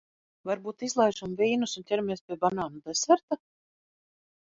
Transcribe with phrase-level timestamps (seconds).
[0.49, 3.39] Varbūt izlaižam vīnus un ķeramies pie banānu deserta?